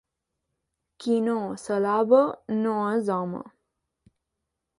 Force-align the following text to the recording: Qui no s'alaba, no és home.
Qui 1.03 1.17
no 1.27 1.35
s'alaba, 1.65 2.23
no 2.65 2.73
és 2.95 3.13
home. 3.19 3.45